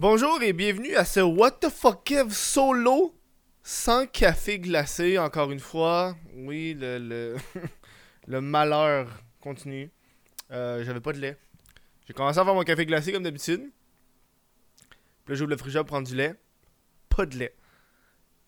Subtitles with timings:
[0.00, 3.14] Bonjour et bienvenue à ce What the fuck Kev solo
[3.62, 6.16] sans café glacé, encore une fois.
[6.36, 7.36] Oui, le,
[8.26, 9.10] le, malheur
[9.42, 9.90] continue.
[10.52, 11.36] Euh, J'avais pas de lait.
[12.06, 13.70] J'ai commencé à faire mon café glacé comme d'habitude.
[15.26, 16.34] Puis là, j'ouvre le frigidaire pour prendre du lait.
[17.10, 17.54] Pas de lait.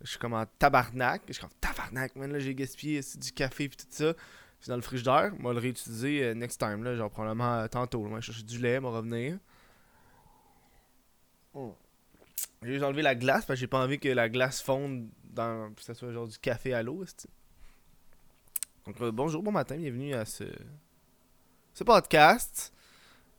[0.00, 1.20] Je suis comme en tabarnak.
[1.28, 2.32] Je suis comme tabarnak, man.
[2.32, 4.14] Là, j'ai gaspillé du café et tout ça.
[4.58, 5.34] C'est dans le frigidaire.
[5.38, 6.82] Moi, le réutiliser euh, next time.
[6.82, 8.02] Là, genre probablement euh, tantôt.
[8.04, 9.36] Moi, je cherche du lait, m'en revenir.
[11.54, 15.72] J'ai juste enlevé la glace parce que j'ai pas envie que la glace fonde dans.
[15.78, 17.04] ça soit genre du café à l'eau.
[18.86, 20.44] Donc, euh, bonjour, bon matin, bienvenue à ce,
[21.74, 22.72] ce podcast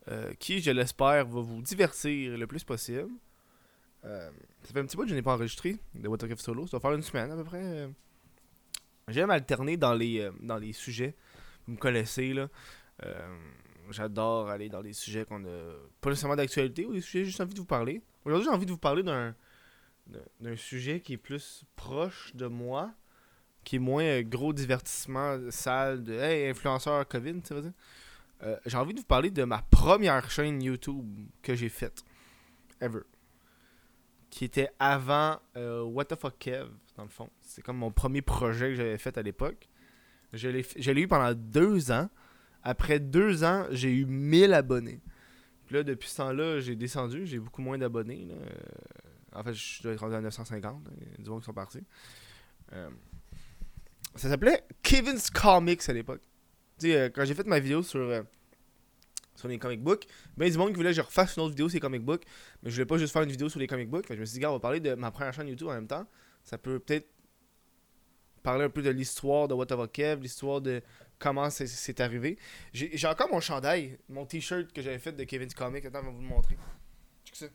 [0.09, 3.09] euh, qui, je l'espère, va vous divertir le plus possible.
[4.05, 4.30] Euh,
[4.63, 6.67] ça fait un petit bout que je n'ai pas enregistré de Watercraft Solo.
[6.67, 7.89] Ça va faire une semaine à peu près.
[9.07, 11.16] J'aime alterner dans les, dans les sujets.
[11.66, 12.47] Vous me connaissez, là.
[13.91, 17.53] J'adore aller dans des sujets qu'on a pas nécessairement d'actualité ou des sujets juste envie
[17.53, 18.01] de vous parler.
[18.25, 19.35] Aujourd'hui, j'ai envie de vous parler d'un
[20.39, 22.93] d'un- sujet qui est plus proche de moi,
[23.63, 27.71] qui est moins euh, gros divertissement sale de hey, influenceur COVID, tu vas-y.
[28.43, 31.05] Euh, j'ai envie de vous parler de ma première chaîne YouTube
[31.41, 32.03] que j'ai faite
[32.81, 33.02] ever.
[34.30, 37.30] Qui était avant euh, What the fuck Kev, dans le fond.
[37.41, 39.69] C'est comme mon premier projet que j'avais fait à l'époque.
[40.33, 42.09] Je l'ai eu pendant deux ans.
[42.64, 45.02] Après deux ans, j'ai eu 1000 abonnés.
[45.66, 47.25] Puis là, depuis ce temps-là, j'ai descendu.
[47.25, 48.28] J'ai beaucoup moins d'abonnés.
[48.31, 48.50] Euh,
[49.33, 50.86] En fait, je dois être rendu à 950.
[50.86, 50.92] là.
[50.97, 51.83] Il y a du monde qui sont partis.
[52.73, 52.89] Euh,
[54.16, 56.22] ça s'appelait Kevin's Comics à l'époque.
[56.80, 58.23] Tu sais, euh, quand j'ai fait ma vidéo sur,
[59.36, 60.05] sur les comic books,
[60.38, 62.23] ben du monde voulait que je refasse une autre vidéo sur les comic books.
[62.61, 64.05] Mais je voulais pas juste faire une vidéo sur les comic books.
[64.09, 65.88] Je me suis dit, gars, on va parler de ma première chaîne YouTube en même
[65.88, 66.05] temps.
[66.44, 67.08] Ça peut peut-être
[68.44, 70.81] parler un peu de l'histoire de What Kev, l'histoire de
[71.19, 72.38] comment c'est- arrivé.
[72.73, 75.86] J'ai encore mon chandail, mon t-shirt que j'avais fait de Kevin's Comics.
[75.86, 76.58] Attends, je vais vous le montrer.
[77.25, 77.45] Check ça.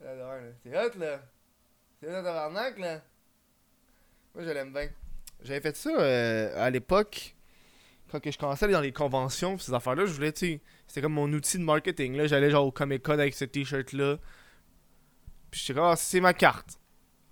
[0.00, 0.40] Là, là.
[0.62, 1.22] C'est hot, là.
[2.00, 3.02] C'est hot, tabarnak, là.
[4.34, 4.88] Moi, je l'aime bien.
[5.42, 7.34] J'avais fait ça euh, à l'époque,
[8.10, 10.60] quand que je commençais à aller dans les conventions, ces affaires-là, je voulais, tu sais,
[10.86, 12.26] c'était comme mon outil de marketing, là.
[12.26, 14.18] J'allais genre au Comic Con avec ce t-shirt-là.
[15.50, 16.78] Puis j'étais comme, ah, c'est ma carte.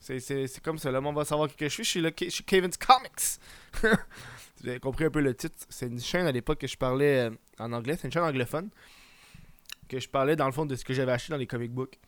[0.06, 1.84] C'est, comme ça, le monde va savoir qui que je suis.
[1.84, 3.40] Je suis, le, Kevin's Comics.
[4.60, 5.56] Vous avez compris un peu le titre.
[5.68, 7.96] C'est une chaîne à l'époque que je parlais euh, en anglais.
[7.96, 8.70] C'est une chaîne anglophone.
[9.88, 11.98] Que je parlais dans le fond de ce que j'avais acheté dans les comic books.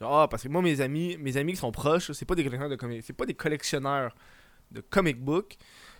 [0.00, 2.44] Genre, ah, parce que moi, mes amis, mes amis qui sont proches, c'est pas des
[2.44, 4.14] collectionneurs de comic, c'est pas des collectionneurs
[4.70, 5.56] de comic books.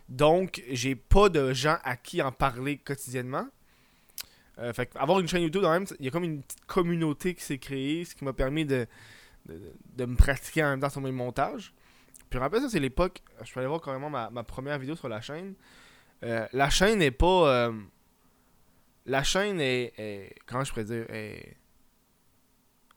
[0.09, 3.49] Donc, j'ai pas de gens à qui en parler quotidiennement.
[4.59, 7.35] Euh, fait avoir une chaîne YouTube, quand même, il y a comme une petite communauté
[7.35, 8.87] qui s'est créée, ce qui m'a permis de,
[9.47, 11.73] de, me pratiquer en même temps sur mes montages.
[12.31, 15.09] Puis après ça, c'est l'époque, je peux aller voir carrément ma, ma première vidéo sur
[15.09, 15.55] la chaîne.
[16.23, 17.49] Euh, la chaîne n'est pas.
[17.49, 17.73] euh,
[19.07, 21.57] la chaîne est, Comment je pourrais dire est,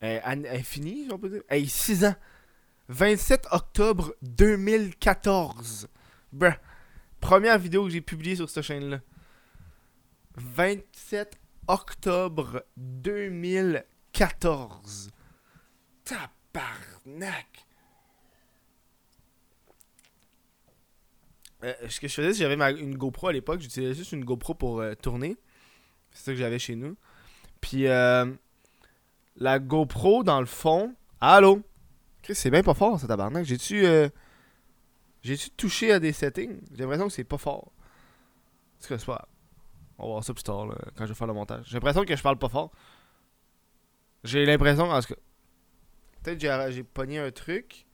[0.02, 1.44] est, est finie, si on peut dire?
[1.50, 2.16] Elle est 6 ans.
[2.90, 5.90] 27 octobre 2014.
[6.31, 6.53] Bruh.
[7.19, 9.02] Première vidéo que j'ai publiée sur cette chaîne-là.
[10.36, 11.38] 27
[11.68, 15.12] octobre 2014.
[16.57, 17.66] Tabarnak.
[21.63, 23.62] Euh, ce que je faisais, j'avais une GoPro à l'époque.
[23.62, 25.38] J'utilisais juste une GoPro pour euh, tourner.
[26.12, 26.95] C'est ça que j'avais chez nous.
[27.62, 28.31] Puis euh,
[29.35, 30.95] la GoPro, dans le fond.
[31.19, 31.62] Allô?
[32.34, 33.45] C'est bien pas fort, ça tabarnak.
[33.45, 33.85] J'ai-tu.
[33.85, 34.09] euh,
[35.24, 36.59] J'ai-tu touché à des settings?
[36.72, 37.72] J'ai l'impression que c'est pas fort.
[38.79, 39.28] C'est que c'est pas.
[39.97, 41.66] On va voir ça plus tard, là, quand je vais faire le montage.
[41.68, 42.72] J'ai l'impression que je parle pas fort.
[44.24, 45.16] J'ai l'impression, en tout.
[46.38, 47.86] J'ai- pogné un truc.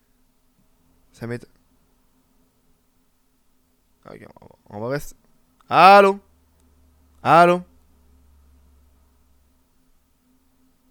[1.11, 1.45] Ça m'est.
[4.09, 4.25] Ok,
[4.69, 5.15] on va, rester.
[5.69, 6.19] Allô?
[7.21, 7.61] Allô?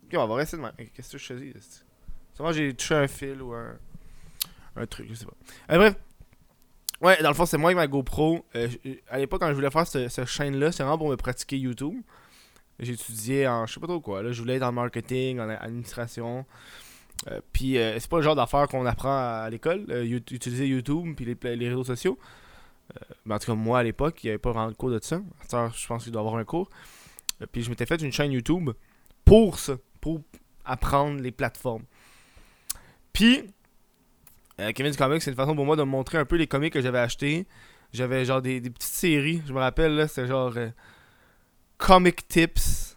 [0.05, 0.73] Ok, on va rester de même.
[0.95, 1.85] Qu'est-ce que je choisis?
[2.35, 3.77] Sûrement j'ai touché un fil ou un,
[4.77, 5.35] un truc, je sais pas.
[5.73, 5.95] Euh, bref.
[7.01, 8.45] Ouais, dans le fond, c'est moi et ma GoPro.
[8.55, 8.69] Euh,
[9.11, 12.01] à l'époque, quand je voulais faire ce- cette chaîne-là, c'est vraiment pour me pratiquer YouTube.
[12.79, 14.23] J'étudiais en je sais pas trop quoi.
[14.23, 16.47] Là, je voulais être en marketing, en administration.
[17.31, 19.87] Euh, puis euh, c'est pas le genre d'affaires qu'on apprend à, l'école.
[19.91, 22.19] euh, utiliser YouTube puis les, réseaux sociaux.
[23.25, 25.01] Mais en tout cas, moi à l'époque, il n'y avait pas vraiment de cours de
[25.03, 25.21] ça.
[25.51, 26.69] Je pense qu'il doit y avoir un cours.
[27.53, 28.71] Puis je m'étais fait une chaîne YouTube
[29.25, 30.21] pour ça, pour
[30.65, 31.85] apprendre les plateformes.
[33.13, 33.45] Puis,
[34.61, 36.81] euh, Kevin's Comics, c'est une façon pour moi de montrer un peu les comics que
[36.81, 37.47] j'avais achetés.
[37.93, 40.55] J'avais genre des, des petites séries, je me rappelle, là, c'était genre
[41.77, 42.97] Comic Tips,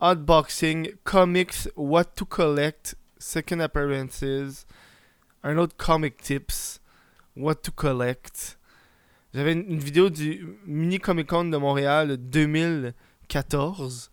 [0.00, 4.66] Unboxing, Comics, What to Collect, Second Appearances,
[5.42, 6.80] un autre Comic Tips,
[7.36, 8.58] What to Collect.
[9.34, 14.10] J'avais une, vidéo du Mini Comic Con de Montréal de 2014.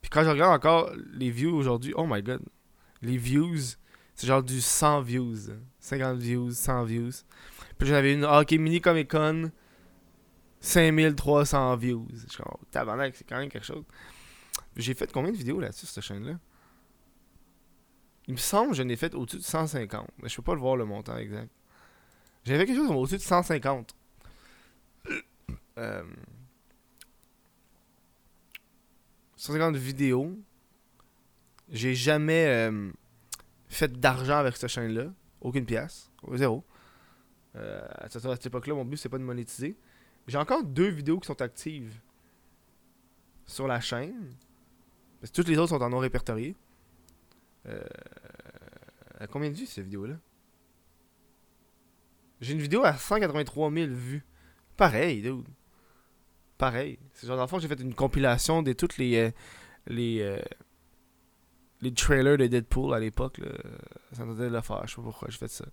[0.00, 2.40] Puis quand je regarde encore les views aujourd'hui, oh my god.
[3.02, 3.76] Les views,
[4.14, 5.36] c'est genre du 100 views.
[5.80, 7.12] 50 views, 100 views.
[7.78, 9.50] Puis j'en avais une Hockey Mini Comic Con.
[10.60, 12.06] 5300 views.
[12.12, 13.84] Je suis comme, oh, tabarnak, c'est quand même quelque chose.
[14.76, 16.38] J'ai fait combien de vidéos là-dessus, cette chaîne-là?
[18.26, 20.08] Il me semble que je n'ai fait au-dessus de 150.
[20.22, 21.50] Mais je peux pas le voir le montant exact.
[22.44, 23.94] J'avais quelque chose au-dessus de 150.
[25.78, 26.02] Euh,
[29.36, 30.38] 150 vidéos.
[31.70, 32.90] J'ai jamais euh,
[33.68, 35.12] fait d'argent avec cette chaîne-là.
[35.40, 36.10] Aucune pièce.
[36.32, 36.64] Zéro.
[37.56, 39.76] Euh, à cette époque-là, mon but, c'est pas de monétiser.
[40.26, 41.98] J'ai encore deux vidéos qui sont actives
[43.46, 44.34] sur la chaîne.
[45.32, 46.54] Toutes les autres sont en non répertorié.
[47.66, 47.82] Euh,
[49.30, 50.14] combien de vues cette vidéo-là?
[52.40, 54.24] J'ai une vidéo à 183 000 vues.
[54.76, 55.44] Pareil, dude.
[56.56, 56.98] Pareil.
[57.12, 59.16] C'est genre, dans le fond, j'ai fait une compilation de toutes les.
[59.16, 59.30] Euh,
[59.86, 60.20] les.
[60.22, 60.40] Euh,
[61.82, 63.40] les trailers de Deadpool à l'époque.
[64.12, 64.86] Ça me donnait de le faire.
[64.86, 65.64] Je sais pas pourquoi j'ai fait ça.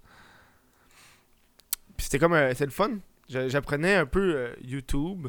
[1.97, 2.33] Puis c'était comme.
[2.49, 2.97] c'était le fun.
[3.29, 5.27] J'apprenais un peu euh, YouTube.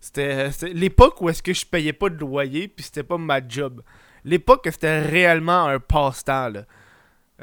[0.00, 3.82] C'était l'époque où est-ce que je payais pas de loyer puis c'était pas ma job.
[4.28, 6.52] L'époque c'était réellement un passe-temps.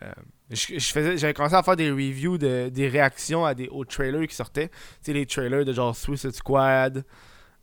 [0.01, 0.11] Euh,
[0.51, 4.69] j'avais commencé à faire des reviews de, des réactions à des trailers qui sortaient.
[4.69, 7.03] Tu sais, les trailers de genre Suicide Squad.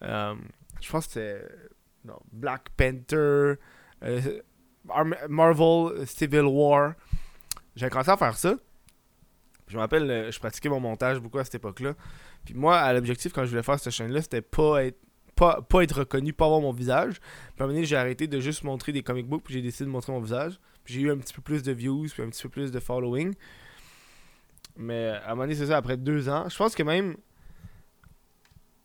[0.03, 0.35] Euh,
[0.81, 1.45] je pense que c'était
[2.33, 3.55] Black Panther.
[5.29, 6.95] Marvel Civil War.
[7.77, 8.57] J'avais commencé à faire ça.
[9.69, 11.95] Je me rappelle, je pratiquais mon montage beaucoup à cette époque-là.
[12.45, 14.99] Puis moi, l'objectif quand je voulais faire cette chaîne-là, c'était pas être
[15.69, 17.21] pas, être reconnu, pas avoir mon visage.
[17.21, 17.29] Puis
[17.59, 19.85] à un moment donné, j'ai arrêté de juste montrer des comic books, puis j'ai décidé
[19.85, 20.59] de montrer mon visage.
[20.85, 22.81] Puis j'ai eu un petit peu plus de views, puis un petit peu plus de
[22.81, 23.35] following.
[24.77, 26.49] Mais à un moment donné, c'est ça, après deux ans.
[26.49, 27.17] Je pense que même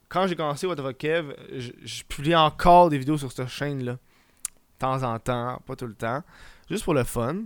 [0.10, 3.94] quand j'ai commencé What Kev, je, je publiais encore des vidéos sur cette chaîne-là.
[3.94, 6.24] De temps en temps, pas tout le temps.
[6.70, 7.44] Juste pour le fun.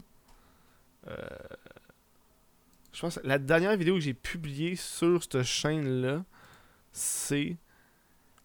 [1.08, 1.16] Euh,
[2.94, 6.24] je pense que la dernière vidéo que j'ai publiée sur cette chaîne-là,
[6.92, 7.58] c'est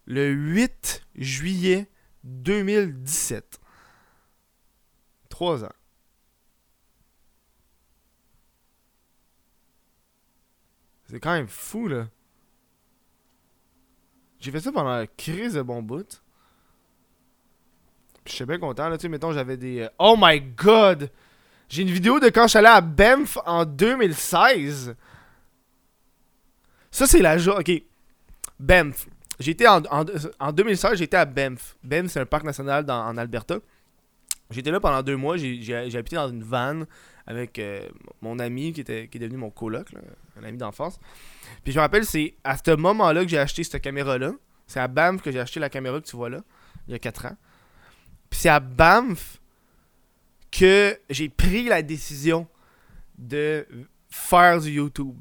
[0.07, 1.87] le 8 juillet
[2.23, 3.59] 2017.
[5.29, 5.73] Trois ans.
[11.09, 12.07] C'est quand même fou, là.
[14.39, 16.21] J'ai fait ça pendant la crise de bon bout.
[18.25, 18.97] Je suis bien content, là.
[18.97, 19.81] Tu sais, mettons, j'avais des.
[19.81, 21.09] Euh, oh my god!
[21.69, 24.95] J'ai une vidéo de quand je suis allé à Banff en 2016.
[26.91, 27.59] Ça, c'est la joie.
[27.59, 27.71] Ok.
[28.59, 29.07] Banff.
[29.39, 30.05] J'étais en, en,
[30.39, 31.77] en 2016, j'étais à Banff.
[31.83, 33.59] Banff, c'est un parc national en Alberta.
[34.49, 35.37] J'étais là pendant deux mois.
[35.37, 36.83] J'ai habité dans une van
[37.25, 37.87] avec euh,
[38.21, 39.89] mon ami qui, était, qui est devenu mon coloc,
[40.39, 40.99] un ami d'enfance.
[41.63, 44.33] Puis je me rappelle, c'est à ce moment-là que j'ai acheté cette caméra-là.
[44.65, 46.41] C'est à Banff que j'ai acheté la caméra que tu vois là,
[46.87, 47.37] il y a 4 ans.
[48.29, 49.39] Puis c'est à Banff
[50.51, 52.47] que j'ai pris la décision
[53.17, 53.65] de
[54.09, 55.17] faire du YouTube.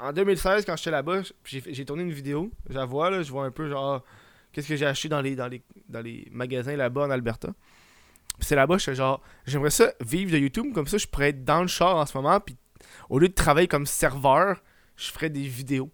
[0.00, 2.50] En 2016, quand j'étais là-bas, j'ai tourné une vidéo.
[2.68, 4.04] Je la vois, là, je vois un peu genre
[4.52, 7.48] qu'est-ce que j'ai acheté dans les, magasins là-bas en Alberta.
[8.40, 11.62] c'est là-bas, je genre, j'aimerais ça vivre de YouTube, comme ça je pourrais être dans
[11.62, 12.56] le char en ce moment, puis
[13.08, 14.62] au lieu de travailler comme serveur,
[14.96, 15.90] je ferais des vidéos.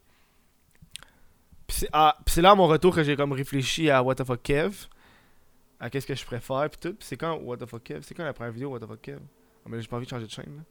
[1.67, 1.87] Puis
[2.27, 4.87] c'est là à mon retour que j'ai comme réfléchi à What the fuck Kev
[5.81, 6.97] à qu'est-ce que je préfère puis tout.
[7.01, 8.01] c'est quand What the fuck Kev?
[8.03, 9.21] C'est quand la première vidéo What the fuck Kev?
[9.65, 10.63] Ah, mais j'ai pas envie de changer de chaîne là.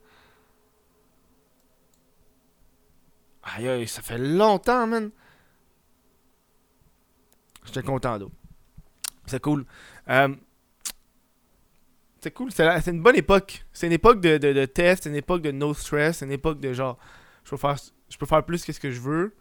[3.44, 5.12] Aïe aïe, ça fait longtemps, man.
[7.66, 8.32] J'étais content d'eau.
[9.26, 9.66] C'est cool.
[10.10, 10.36] Euh,
[12.22, 13.66] c'est cool, c'est une bonne époque.
[13.74, 16.60] C'est une époque de, de, test, c'est une époque de no stress, c'est une époque
[16.60, 16.98] de genre,
[17.44, 17.76] je peux faire,
[18.10, 19.36] je peux faire plus que ce que je veux.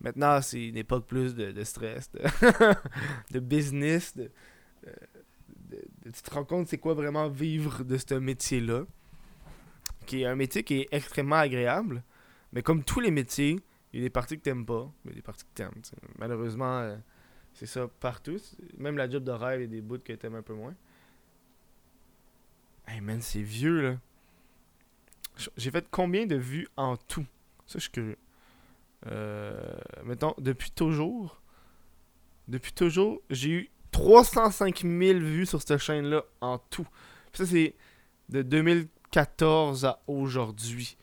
[0.00, 2.10] Maintenant, c'est une époque plus de, stress,
[3.30, 4.30] de, business, de,
[6.04, 8.84] tu te rends compte c'est quoi vraiment vivre de ce métier-là.
[10.06, 12.02] Qui est un métier qui est extrêmement agréable.
[12.52, 13.58] Mais comme tous les métiers,
[13.92, 15.82] il y a des parties que t'aimes pas, mais des parties que t'aimes.
[16.18, 16.96] Malheureusement, euh,
[17.54, 18.36] c'est ça partout.
[18.78, 20.74] Même la job de rêve, il y a des bouts que t'aimes un peu moins.
[22.86, 23.96] Hey man, c'est vieux là.
[25.56, 27.26] J'ai fait combien de vues en tout?
[27.66, 28.18] Ça, je suis curieux.
[29.06, 31.40] Euh, mettons, depuis toujours.
[32.48, 36.86] Depuis toujours, j'ai eu 305 000 vues sur cette chaîne-là en tout.
[37.32, 37.74] ça, c'est
[38.28, 40.96] de 2014 à aujourd'hui.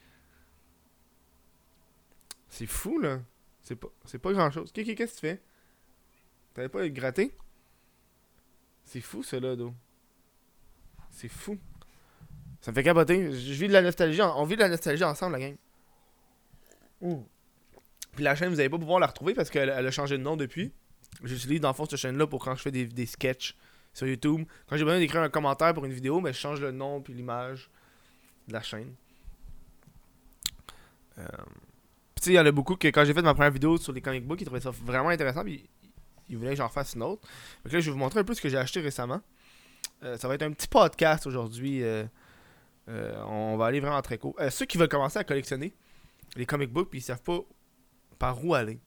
[2.50, 3.20] C'est fou, là.
[3.62, 4.72] C'est pas, c'est pas grand-chose.
[4.72, 5.41] Qu'est-ce que tu fais?
[6.53, 7.36] T'avais pas gratté?
[8.86, 9.72] C'est fou, cela, là
[11.12, 11.58] C'est fou.
[12.62, 13.32] Ça me fait capoter.
[13.32, 14.22] Je vis de la nostalgie.
[14.22, 15.56] On vit de la nostalgie ensemble, la gang.
[18.15, 20.36] Puis la chaîne, vous allez pas pouvoir la retrouver parce qu'elle a changé de nom
[20.36, 20.74] depuis.
[21.24, 23.56] J'utilise dans le fond cette chaîne-là pour quand je fais des, des sketchs
[23.94, 24.46] sur YouTube.
[24.68, 27.13] Quand j'ai besoin d'écrire un commentaire pour une vidéo, mais je change le nom puis
[27.13, 27.70] l'image
[28.48, 28.94] de la chaîne.
[31.18, 31.27] Euh,
[32.19, 33.93] tu sais, il y en a beaucoup que quand j'ai fait ma première vidéo sur
[33.93, 35.43] les comic books, ils trouvaient ça vraiment intéressant.
[35.43, 35.69] Puis
[36.29, 37.21] ils voulaient que j'en fasse une autre.
[37.63, 39.21] Donc là, je vais vous montrer un peu ce que j'ai acheté récemment.
[40.03, 41.83] Euh, ça va être un petit podcast aujourd'hui.
[41.83, 42.05] Euh,
[42.88, 44.35] euh, on va aller vraiment très court.
[44.49, 45.73] ceux qui veulent commencer à collectionner
[46.35, 47.39] les comic books puis ils savent pas
[48.17, 48.79] par où aller.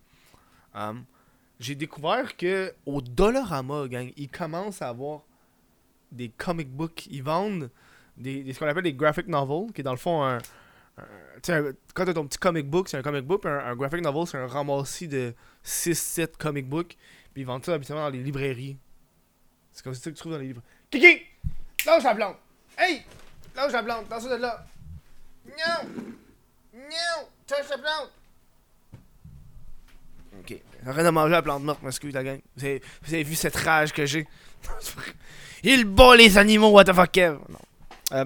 [1.61, 5.23] j'ai découvert que au Dollarama, gang, ils commencent à avoir
[6.11, 7.07] des comic books.
[7.07, 7.71] Ils vendent
[8.17, 10.39] des, ce qu'on appelle des graphic novels, qui est dans le fond un.
[11.43, 11.63] Sais
[11.95, 14.39] quand t'as ton petit comic book, c'est un comic book, un, un graphic novel, c'est
[14.39, 15.35] un ramassis de
[15.65, 16.97] 6-7 comic books.
[17.33, 18.77] Puis ils vendent ça habituellement dans les librairies.
[19.73, 20.63] C'est comme ça que tu trouves dans les livres.
[20.91, 21.23] Kiki!
[21.87, 22.37] Lâche la plante!
[22.77, 23.03] Hey!
[23.57, 24.09] Lâche la plante!
[24.09, 24.65] Dans ça de là!
[25.47, 25.89] Non!
[26.75, 27.29] Non!
[27.47, 28.11] Touche la plante!
[30.39, 30.57] Ok.
[30.85, 32.41] J'arrête de manger la plante morte, m'excuse la gang.
[32.57, 34.27] Vous avez, vous avez vu cette rage que j'ai?
[35.63, 37.39] Il bat les animaux, what the fuck, Kev!
[37.49, 37.59] Non.
[38.13, 38.25] Euh,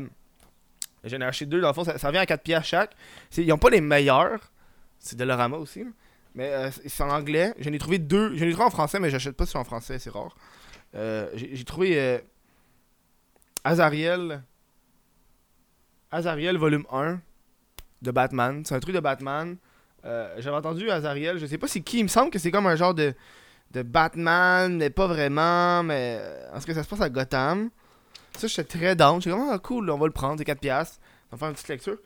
[1.06, 2.94] J'en ai acheté deux, dans le fond, ça, ça vient à 4 pièces chaque.
[3.36, 4.52] Ils ont pas les meilleurs.
[4.98, 5.84] C'est de l'orama aussi.
[6.34, 7.54] Mais euh, c'est en anglais.
[7.58, 8.36] J'en ai trouvé deux.
[8.36, 10.36] J'en ai trouvé en français, mais j'achète pas sur en français, c'est rare.
[10.94, 12.18] Euh, j'ai trouvé euh,
[13.64, 14.42] Azariel.
[16.10, 17.20] Azariel volume 1
[18.02, 18.62] de Batman.
[18.64, 19.56] C'est un truc de Batman.
[20.38, 22.76] J'avais entendu Azariel, je sais pas c'est qui, il me semble que c'est comme un
[22.76, 23.12] genre de,
[23.72, 26.20] de Batman, mais pas vraiment, mais
[26.54, 27.70] en ce que ça se passe à Gotham.
[28.36, 29.20] Ça, j'étais très down.
[29.20, 30.98] J'étais comme, ah, cool, on va le prendre, c'est 4$.
[31.32, 31.96] On va faire une petite lecture.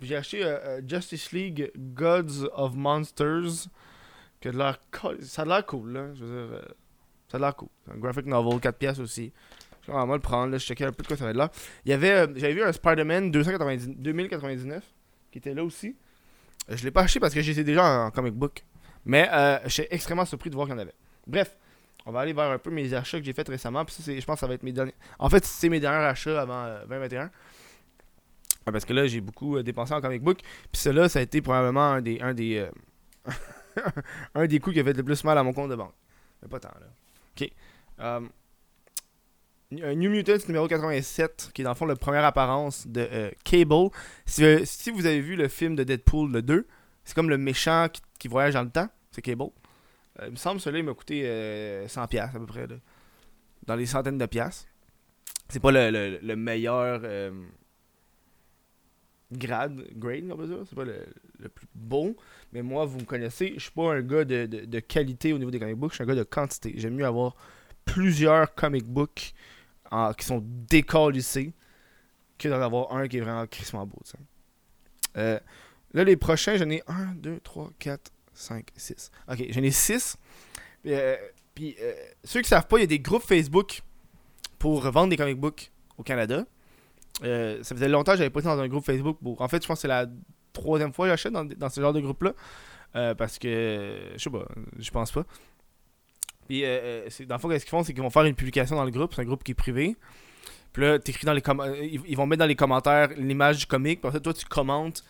[0.00, 3.68] J'ai acheté euh, euh, Justice League Gods of Monsters.
[4.40, 4.78] Que de l'air
[5.22, 6.14] ça a l'air cool, là.
[6.14, 6.62] Je veux dire, euh,
[7.28, 7.68] ça a l'air cool.
[7.92, 9.32] Un graphic novel, 4 pièces aussi.
[9.86, 10.58] Je vais le prendre, là.
[10.58, 11.50] Je checkais un peu de quoi ça va être là.
[11.84, 14.84] Il y avait, j'avais vu un Spider-Man 2099
[15.32, 15.96] qui était là aussi.
[16.68, 18.64] Je l'ai pas acheté parce que j'étais déjà en, comic book.
[19.04, 19.28] Mais
[19.66, 20.94] j'étais extrêmement surpris de voir qu'il y en avait.
[21.26, 21.56] Bref,
[22.06, 23.84] on va aller vers un peu mes achats que j'ai fait récemment.
[23.84, 24.94] Puis je pense que ça va être mes derniers.
[25.18, 27.30] En fait, c'est mes derniers achats avant 2021.
[28.64, 30.38] Parce que là, j'ai beaucoup euh, dépensé en comic book.
[30.72, 33.30] Puis cela, ça a été probablement un des, un des, euh,
[34.34, 35.94] un des coups qui a fait le plus mal à mon compte de banque.
[36.42, 36.86] Mais pas tant, là.
[37.36, 37.50] Ok.
[39.72, 43.90] New Mutants numéro 87, qui est dans le fond la première apparence de Cable.
[44.24, 46.66] Si, vous avez vu le film de Deadpool, le 2,
[47.04, 48.88] c'est comme le méchant qui, voyage dans le temps.
[49.10, 49.50] C'est Cable.
[50.24, 51.24] Il me semble que celui-là, il m'a coûté
[51.86, 52.66] 100$ à peu près.
[53.66, 54.68] Dans les centaines de piastres.
[55.48, 57.02] C'est pas le, le, le meilleur
[59.32, 60.58] grade, grade, on va dire.
[60.68, 62.16] C'est pas le, plus beau.
[62.52, 65.50] Mais moi, vous me connaissez, je suis pas un gars de, de, qualité au niveau
[65.50, 66.74] des comic books, je suis un gars de quantité.
[66.76, 67.36] J'aime mieux avoir
[67.84, 69.34] plusieurs comic books
[70.18, 71.52] qui sont décalissés
[72.38, 74.00] que d'en avoir un qui est vraiment crissement beau.
[75.16, 75.38] Euh,
[75.94, 79.10] là, les prochains, j'en ai 1, 2, 3, 4, 5, 6.
[79.28, 80.16] Ok, j'en ai 6.
[80.86, 81.16] Euh,
[81.54, 83.82] puis, euh, ceux qui savent pas, il y a des groupes Facebook
[84.58, 86.44] pour vendre des comic books au Canada.
[87.24, 89.18] Euh, ça faisait longtemps que j'avais pas été dans un groupe Facebook.
[89.40, 90.06] En fait, je pense que c'est la
[90.52, 92.32] troisième fois que j'achète dans, ce genre de groupe-là.
[92.94, 94.46] Euh, parce que, je sais pas,
[94.78, 95.24] je pense pas.
[96.48, 98.84] Puis, euh, dans le fond, ce qu'ils font, c'est qu'ils vont faire une publication dans
[98.84, 99.14] le groupe.
[99.14, 99.96] C'est un groupe qui est privé.
[100.72, 101.42] Puis là, t'écris dans les
[102.06, 104.00] ils, vont mettre dans les commentaires l'image du comic.
[104.00, 105.04] Puis toi, tu commentes.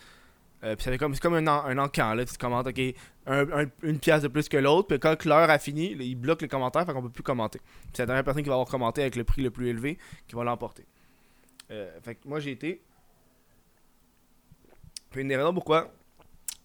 [0.61, 2.13] Puis c'est comme, comme un, un encan.
[2.13, 2.25] Là.
[2.25, 2.79] Tu commentes, OK,
[3.83, 4.87] une pièce de plus que l'autre.
[4.87, 6.85] Puis quand l'heure a fini, ils bloquent les commentaires.
[6.85, 7.59] Fait qu'on peut plus commenter.
[7.59, 9.97] Puis c'est la dernière personne qui va avoir commenté avec le prix le plus élevé
[10.27, 10.85] qui va l'emporter.
[11.71, 12.81] Euh, fait que moi, j'ai été.
[15.11, 15.91] Puis une des raisons pourquoi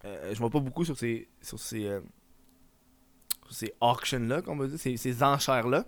[0.05, 1.29] euh, je vois pas beaucoup sur ces.
[1.41, 1.87] sur ces.
[1.87, 2.01] Euh,
[3.51, 5.85] ces auctions-là, qu'on va dire, ces, ces enchères-là.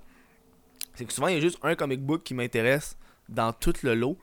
[0.95, 2.99] C'est que souvent, il y a juste un comic book qui m'intéresse
[3.31, 4.19] dans tout le lot.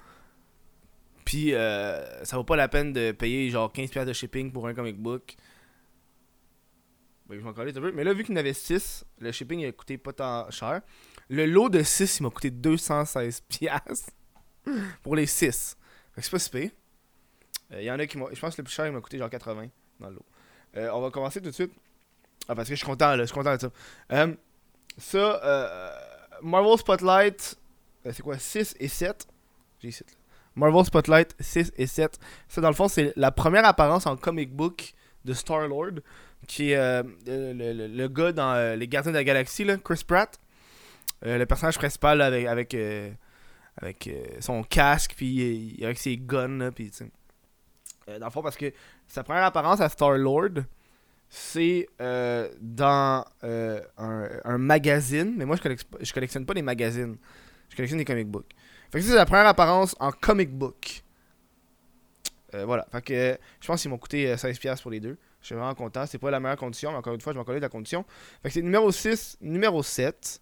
[1.31, 4.97] Puis, ça vaut pas la peine de payer genre 15$ de shipping pour un comic
[4.97, 5.37] book.
[7.31, 7.91] Ben, je vais un peu.
[7.93, 10.81] Mais là, vu qu'il y en avait 6, le shipping a coûté pas tant cher.
[11.29, 14.09] Le lot de 6, il m'a coûté 216$
[15.01, 15.77] pour les 6.
[16.11, 16.71] Fait que c'est pas si pire.
[17.69, 18.27] Il euh, y en a qui m'ont.
[18.33, 19.67] Je pense que le plus cher, il m'a coûté genre 80
[20.01, 20.25] dans l'eau.
[20.75, 21.71] Euh, on va commencer tout de suite.
[22.49, 23.19] Ah, parce que je suis content, là.
[23.19, 23.71] Je suis content de ça.
[24.11, 24.35] Euh,
[24.97, 27.57] ça, Marvel Spotlight.
[28.11, 29.25] c'est quoi 6 et 7
[29.79, 30.03] J'ai ici.
[30.55, 32.19] Marvel Spotlight 6 et 7.
[32.47, 34.93] Ça, dans le fond, c'est la première apparence en comic book
[35.25, 36.01] de Star-Lord.
[36.47, 40.39] Qui est le, le, gars dans Les Gardiens de la Galaxie, là, Chris Pratt.
[41.21, 42.73] le personnage principal avec.
[44.07, 46.91] euh, son casque, puis euh, avec ses guns, là, puis
[48.09, 48.71] euh, dans le fond, parce que
[49.07, 50.63] sa première apparence à Star-Lord,
[51.29, 57.17] c'est dans un, magazine, mais moi je collectionne, je collectionne pas les magazines,
[57.69, 58.51] je collectionne des comic books.
[58.91, 61.03] Fait que c'est la première apparence en comic book.
[62.53, 65.17] voilà, fait que je pense qu'ils m'ont coûté 16$ pour les deux.
[65.41, 66.05] Je suis vraiment content.
[66.05, 68.05] C'est pas la meilleure condition, mais encore une fois, je m'en connais de la condition.
[68.43, 70.41] Fait que c'est numéro 6, numéro 7.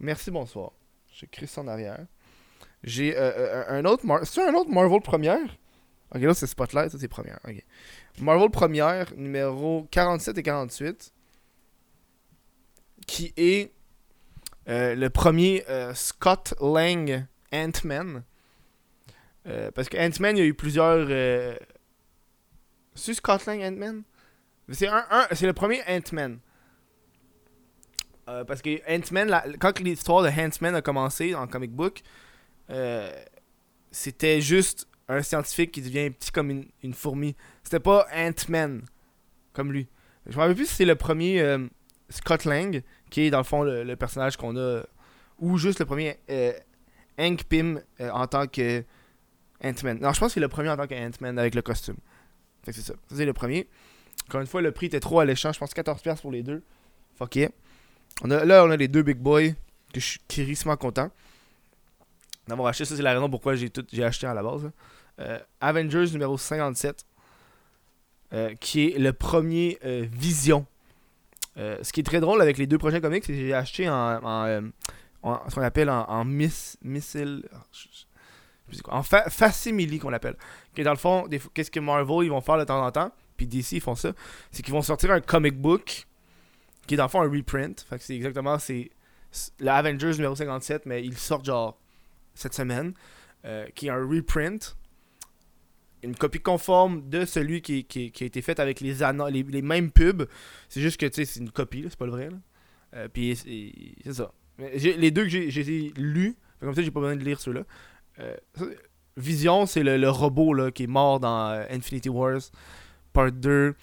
[0.00, 0.72] Merci, bonsoir.
[1.10, 2.06] J'écris ça en arrière.
[2.84, 4.04] J'ai euh, euh, un autre.
[4.04, 5.56] Mar c'est un autre Marvel première?
[6.14, 7.40] Ok, là c'est Spotlight, ça c'est première.
[7.48, 7.64] Ok.
[8.20, 11.12] Marvel première, numéro 47 et 48.
[13.06, 13.72] Qui est
[14.68, 15.64] euh, le premier
[15.94, 17.26] Scott Lang
[17.64, 18.22] Ant-Man.
[19.74, 21.08] parce que Ant-Man, il y a eu plusieurs.
[22.94, 24.02] C'est Scott Lang Ant-Man?
[24.70, 26.38] C'est un, le premier Ant-Man.
[28.26, 32.02] parce que Ant-Man, quand l'histoire de Ant-Man a commencé en comic book,
[32.70, 33.10] euh,
[33.90, 37.36] c'était juste un scientifique qui devient petit comme une, fourmi.
[37.62, 38.82] C'était pas Ant-Man
[39.52, 39.88] comme lui.
[40.26, 41.66] Je me rappelle plus si c'est le premier euh,
[42.08, 44.82] Scott Lang, qui est dans le fond le, personnage qu'on a,
[45.38, 46.52] ou juste le premier euh,
[47.18, 48.84] Hank Pym en tant que
[49.62, 49.98] Ant-Man.
[50.00, 51.96] Non, je pense que c'est le premier en tant que Ant-Man avec le costume.
[52.64, 52.94] c'est ça.
[53.12, 53.68] c'est le premier.
[54.28, 55.52] Encore une fois, le prix était trop alléchant.
[55.52, 56.62] Je pense 14$ pour les deux.
[57.16, 57.48] Fuck yeah.
[58.22, 59.50] On a, là, on a les deux big boys
[59.92, 61.10] que je suis crissement content
[62.48, 62.84] d'avoir acheté.
[62.84, 64.70] Ça, c'est la raison pourquoi j'ai tout j'ai acheté à la base.
[65.20, 67.06] Euh, Avengers numéro 57,
[68.32, 70.66] euh, qui est le premier euh, Vision.
[71.56, 74.20] ce qui est très drôle avec les deux prochains comics, c'est que j'ai acheté en,
[74.22, 74.70] en,
[75.48, 77.48] ce qu'on appelle en, miss, missile.
[78.86, 80.36] En fa facsimile qu'on l'appelle.
[80.74, 83.46] Qui dans le fond, qu'est-ce que Marvel ils vont faire de temps en temps, puis
[83.46, 84.12] DC ils font ça,
[84.50, 86.06] c'est qu'ils vont sortir un comic book
[86.86, 87.80] qui est dans le fond un reprint.
[87.88, 88.90] Fait que c'est exactement c'est
[89.60, 91.78] l'Avengers numéro 57, mais ils sortent genre
[92.34, 92.94] cette semaine,
[93.44, 94.76] euh, qui est un reprint,
[96.02, 98.94] une copie conforme de celui qui, a été fait avec les,
[99.30, 100.28] les, les mêmes pubs.
[100.68, 102.28] C'est juste que c'est une copie, c'est pas le vrai.
[102.94, 104.32] Euh, puis c'est ça.
[104.58, 107.62] Les deux que j'ai lus, comme ça j'ai pas besoin de lire ceux-là.
[108.18, 108.36] Euh,
[109.16, 112.40] Vision, c'est le, robot là, qui est mort dans Infinity Wars,
[113.12, 113.74] part 2.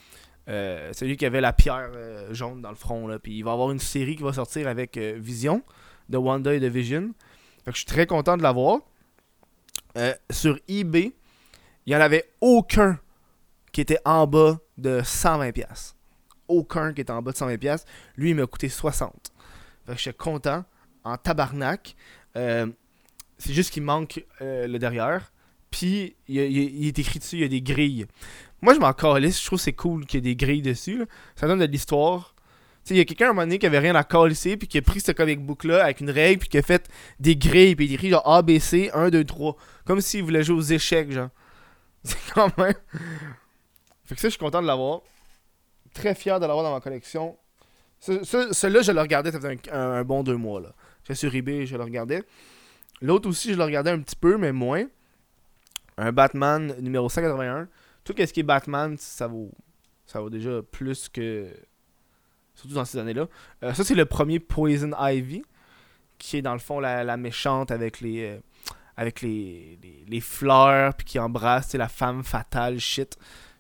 [0.47, 1.91] celui qui avait la pierre
[2.31, 3.07] jaune dans le front.
[3.07, 3.19] Là.
[3.19, 5.63] Puis il va avoir une série qui va sortir avec Vision,
[6.09, 7.13] de Wanda et de Vision.
[7.65, 8.79] Fait que je suis très content de l'avoir.
[9.97, 11.11] Euh, sur eBay,
[11.85, 12.99] il n'y en avait aucun
[13.71, 15.93] qui était en bas de 120$.
[16.47, 17.85] Aucun qui était en bas de 120$.
[18.17, 19.09] Lui, il m'a coûté 60$.
[19.85, 20.65] Fait que je suis content.
[21.03, 21.95] En tabarnak.
[22.37, 22.67] Euh,
[23.37, 25.31] c'est juste qu'il manque euh, le derrière.
[25.69, 26.37] Puis, il,
[26.87, 28.05] est écrit dessus, il y a des grilles.
[28.61, 29.41] Moi, je m'en calisse.
[29.41, 31.05] Je trouve que c'est cool qu'il y ait des grilles dessus.
[31.35, 32.33] Ça donne de l'histoire
[32.89, 34.77] il y a quelqu'un à un moment donné qui avait rien à coller puis qui
[34.77, 37.85] a pris ce comic book-là avec une règle, puis qui a fait des grilles, puis
[37.85, 39.55] il écrit genre ABC 1, 2, 3.
[39.85, 41.29] Comme s'il voulait jouer aux échecs, genre.
[42.03, 42.73] C'est quand même.
[44.03, 45.01] Fait que ça, je suis content de l'avoir.
[45.93, 47.37] Très fier de l'avoir dans ma collection.
[48.03, 50.61] Celui-là, je le regardais, ça faisait un, bon deux mois.
[51.03, 52.23] J'étais sur eBay, je le regardais.
[53.01, 54.85] L'autre aussi, je le regardais un petit peu, mais moins.
[55.97, 57.67] Un Batman numéro 181.
[58.03, 59.51] Tout ce qui est Batman, ça vaut,
[60.05, 61.47] ça vaut déjà plus que
[62.55, 63.27] surtout dans ces années-là.
[63.63, 65.43] Euh, ça, c'est le premier Poison Ivy,
[66.17, 68.39] qui est dans le fond la, méchante avec les, euh,
[68.97, 73.17] avec les, les, fleurs, puis qui embrasse la femme fatale, shit.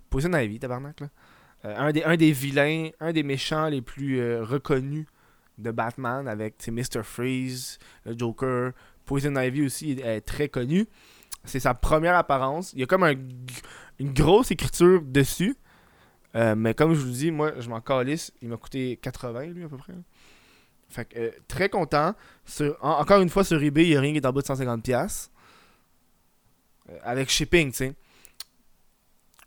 [0.09, 1.07] Poison Ivy, tabarnak, là.
[1.65, 5.05] Euh, un, des, un des vilains, un des méchants les plus reconnus
[5.57, 7.03] de Batman, avec Mr.
[7.03, 8.71] Freeze, le Joker.
[9.05, 10.87] Poison Ivy aussi est, très connu.
[11.43, 12.71] C'est sa première apparence.
[12.73, 13.03] Il y a comme
[13.99, 15.55] une grosse écriture dessus.
[16.35, 18.31] Euh, mais comme je vous dis, moi, je m'en calisse.
[18.41, 19.93] Il m'a coûté 80, lui, à peu près.
[20.89, 22.15] Fait que, euh, très content.
[22.81, 25.29] encore une fois, sur eBay, il y a rien qui est en bas de 150$.
[26.89, 27.93] Euh, avec shipping, tu sais.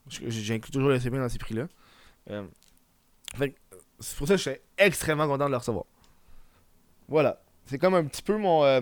[0.08, 1.66] J'inclus toujours le shipping dans ces prix-là.
[2.26, 5.84] C'est pour ça que je suis extrêmement content de le recevoir.
[7.08, 7.40] Voilà.
[7.66, 8.62] C'est comme un petit peu mon.
[8.62, 8.80] Là,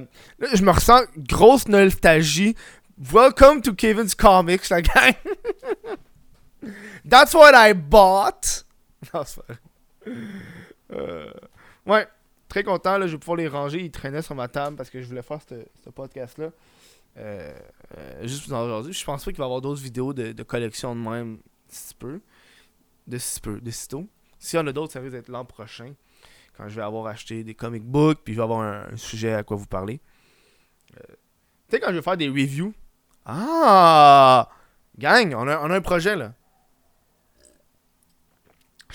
[0.53, 2.55] je me ressens grosse nostalgie.
[2.97, 5.15] Welcome to Kevin's Comics, la gang!
[7.05, 8.65] That's what I bought.
[9.13, 9.55] Non, c'est pas
[10.93, 11.31] euh,
[11.85, 12.07] Ouais,
[12.49, 12.97] très content.
[12.97, 13.81] Là, je vais pouvoir les ranger.
[13.81, 16.51] Ils traînaient sur ma table parce que je voulais faire ce podcast-là.
[17.17, 17.53] Euh,
[17.99, 18.93] euh, juste pour aujourd'hui.
[18.93, 21.95] Je pense pas qu'il va y avoir d'autres vidéos de, de, collection de même, si
[21.95, 22.21] peu.
[23.07, 24.09] De si peu, de sitôt.
[24.39, 25.95] S'il y en a d'autres, ça risque d'être l'an prochain.
[26.57, 29.43] Quand je vais avoir acheté des comic books, puis je vais avoir un, sujet à
[29.43, 30.01] quoi vous parler.
[30.89, 31.03] tu
[31.69, 32.73] sais, quand je vais faire des reviews.
[33.27, 34.49] Ah!
[34.99, 36.35] Gang, on a, on a un projet là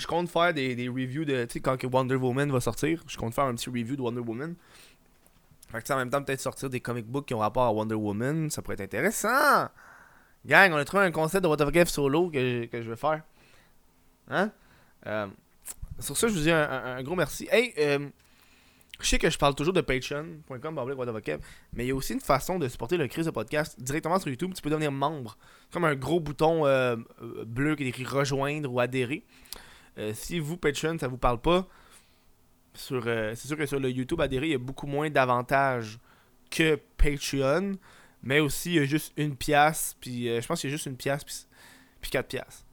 [0.00, 1.44] je compte faire des, des reviews de.
[1.44, 4.20] Tu sais, quand Wonder Woman va sortir, je compte faire un petit review de Wonder
[4.20, 4.54] Woman.
[5.68, 7.94] Fait que en même temps, peut-être sortir des comic books qui ont rapport à Wonder
[7.94, 9.68] Woman, ça pourrait être intéressant.
[10.46, 13.22] Gang, on a trouvé un concept de What solo que, que je vais faire.
[14.30, 14.52] Hein?
[15.06, 15.26] Euh,
[15.98, 17.48] sur ça, je vous dis un, gros merci.
[17.50, 18.08] Hey, euh,
[19.00, 20.80] Je sais que je parle toujours de patreon.com,
[21.72, 24.30] mais il y a aussi une façon de supporter le Crise de podcast directement sur
[24.30, 24.52] YouTube.
[24.54, 25.36] Tu peux devenir membre.
[25.72, 26.96] Comme un gros bouton euh,
[27.46, 29.24] bleu qui est écrit rejoindre ou adhérer.
[30.14, 31.68] Si vous, Patreon, ça vous parle pas,
[32.72, 35.98] sur, c'est sûr que sur le YouTube adhérer, il y a beaucoup moins d'avantages
[36.50, 37.74] que Patreon.
[38.22, 40.86] Mais aussi, il y a juste une pièce, puis je pense qu'il y a juste
[40.86, 41.34] une pièce, puis,
[42.00, 42.64] puis quatre pièces.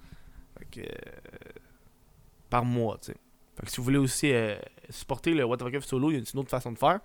[2.50, 3.18] Par mois, tu sais.
[3.60, 4.56] Fait que si vous voulez aussi euh,
[4.90, 7.00] supporter le What the Fuck solo, il y a une autre façon de faire.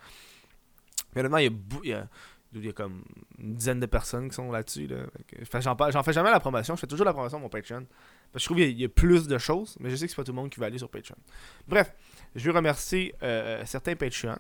[1.15, 1.45] Mais il
[1.89, 2.09] y a,
[2.55, 3.05] il y a, comme
[3.39, 4.87] une dizaine de personnes qui sont là-dessus.
[4.87, 5.07] Là.
[5.91, 7.87] J'en fais jamais la promotion, je fais toujours la promotion de mon Patreon.
[8.33, 10.17] Parce que je trouve qu'il y, a plus de choses, mais je sais que c'est
[10.17, 11.17] pas tout le monde qui va aller sur Patreon.
[11.69, 11.93] Bref,
[12.35, 14.39] je veux remercier euh, certains Patreons.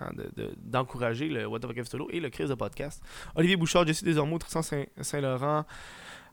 [0.00, 0.10] Hein,
[0.58, 3.02] d'encourager le What the Fuck solo et le crise de podcast.
[3.34, 5.64] Olivier Bouchard, Jesse Desormeaux, Tristan Saint-Laurent,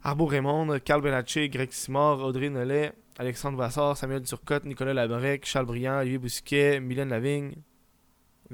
[0.04, 5.66] Arbo Raymond, Carl Benacci, Greg Simard, Audrey Nollet, Alexandre Vassar, Samuel Turcotte, Nicolas Labrec, Charles
[5.66, 7.54] Briand, Olivier Bousquet, Mylène Lavigne.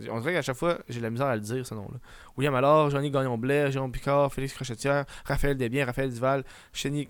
[0.09, 1.99] On dirait qu'à chaque fois, j'ai la misère à le dire, ce nom-là.
[2.39, 7.09] William Allard, Johnny Gagnon-Blais, Jérôme Picard, Félix Crochetière, Raphaël Desbiens, Raphaël Duval, Shani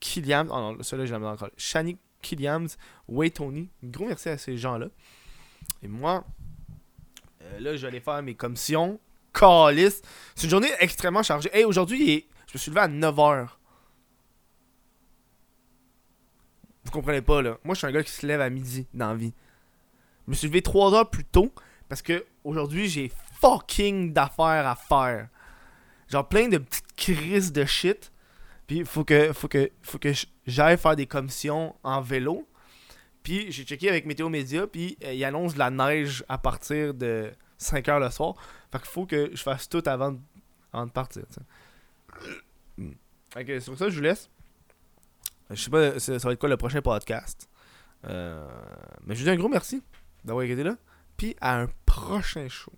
[0.00, 0.48] Killiams.
[0.50, 1.50] Oh non, celui-là, j'ai la misère encore.
[1.56, 2.66] Shani Killiams,
[3.06, 3.70] Way Tony.
[3.84, 4.88] Gros merci à ces gens-là.
[5.84, 6.24] Et moi,
[7.44, 9.00] euh, là, je vais aller faire mes commissions.
[9.32, 10.00] Calice.
[10.34, 11.50] C'est une journée extrêmement chargée.
[11.52, 13.48] Hey, aujourd'hui, je me suis levé à 9h.
[16.84, 17.58] Vous comprenez pas, là.
[17.64, 19.34] Moi, je suis un gars qui se lève à midi dans la vie.
[20.26, 21.52] Je me suis levé 3 heures plus tôt
[21.88, 25.28] parce que aujourd'hui, j'ai fucking d'affaires à faire.
[26.08, 28.12] Genre plein de petites crises de shit.
[28.66, 30.12] Puis faut que faut que faut que
[30.46, 32.46] j'aille faire des commissions en vélo.
[33.24, 36.92] Puis j'ai checké avec Météo Média, puis euh, il annonce de la neige à partir
[36.94, 38.34] de 5 heures le soir.
[38.70, 40.18] Fait qu'il faut que je fasse tout avant de,
[40.72, 41.24] avant de partir.
[42.78, 44.30] Ok, sur ça, je vous laisse.
[45.50, 47.48] Je sais pas ça va être quoi le prochain podcast.
[48.06, 48.46] Euh,
[49.06, 49.82] mais je vous dis un gros merci
[50.24, 50.76] d'avoir été là.
[51.16, 52.72] Puis à un prochain show.